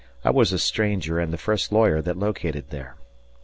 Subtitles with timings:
[0.25, 2.95] I was a stranger and the first lawyer that located there.